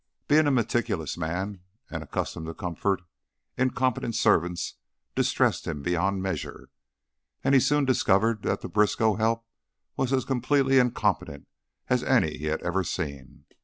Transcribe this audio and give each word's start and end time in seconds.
Being 0.27 0.47
a 0.47 0.51
meticulous 0.51 1.15
man 1.15 1.61
and 1.91 2.01
accustomed 2.01 2.47
to 2.47 2.55
comfort, 2.55 3.03
incompetent 3.55 4.15
servants 4.15 4.77
distressed 5.13 5.67
him 5.67 5.83
beyond 5.83 6.23
measure, 6.23 6.69
and 7.43 7.53
he 7.53 7.59
soon 7.61 7.85
discovered 7.85 8.41
that 8.41 8.61
the 8.61 8.67
Briskow 8.67 9.17
help 9.17 9.45
was 9.95 10.11
as 10.11 10.25
completely 10.25 10.79
incompetent 10.79 11.47
as 11.87 12.01
any 12.03 12.35
he 12.35 12.45
had 12.45 12.63
ever 12.63 12.83
seen. 12.83 13.45